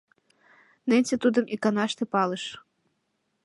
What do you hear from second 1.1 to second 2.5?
тудым иканаште палыш.